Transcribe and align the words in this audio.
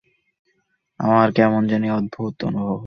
আমার 0.99 1.27
কেমন 1.31 1.61
জানি 1.67 1.87
অদ্ভুত 1.91 2.35
অনুভব 2.43 2.67
হচ্ছে। 2.67 2.79